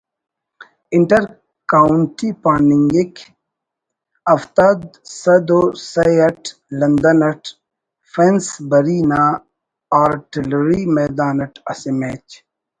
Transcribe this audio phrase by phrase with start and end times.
[0.95, 1.23] inter
[1.71, 3.13] county پاننگک
[4.33, 4.79] ہفتاد
[5.21, 6.43] سد و سہ اٹ
[6.79, 7.43] لندن اٹ
[8.11, 9.21] فنس بری نا
[10.03, 12.27] آرٹلری میدان اٹ اسہ میچ